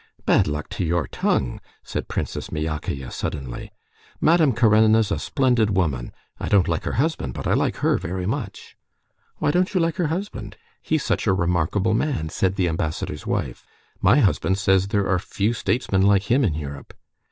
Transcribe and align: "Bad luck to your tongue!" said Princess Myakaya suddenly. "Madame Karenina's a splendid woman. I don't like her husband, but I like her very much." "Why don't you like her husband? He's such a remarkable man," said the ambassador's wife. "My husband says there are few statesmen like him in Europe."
"Bad 0.25 0.47
luck 0.47 0.67
to 0.69 0.83
your 0.83 1.05
tongue!" 1.07 1.61
said 1.83 2.07
Princess 2.07 2.49
Myakaya 2.51 3.11
suddenly. 3.11 3.71
"Madame 4.19 4.51
Karenina's 4.51 5.11
a 5.11 5.19
splendid 5.19 5.77
woman. 5.77 6.11
I 6.39 6.49
don't 6.49 6.67
like 6.67 6.85
her 6.85 6.93
husband, 6.93 7.35
but 7.35 7.45
I 7.45 7.53
like 7.53 7.75
her 7.85 7.99
very 7.99 8.25
much." 8.25 8.75
"Why 9.37 9.51
don't 9.51 9.75
you 9.75 9.79
like 9.79 9.97
her 9.97 10.07
husband? 10.07 10.57
He's 10.81 11.03
such 11.03 11.27
a 11.27 11.33
remarkable 11.33 11.93
man," 11.93 12.29
said 12.29 12.55
the 12.55 12.67
ambassador's 12.67 13.27
wife. 13.27 13.63
"My 14.01 14.19
husband 14.21 14.57
says 14.57 14.87
there 14.87 15.07
are 15.07 15.19
few 15.19 15.53
statesmen 15.53 16.01
like 16.01 16.31
him 16.31 16.43
in 16.43 16.55
Europe." 16.55 16.95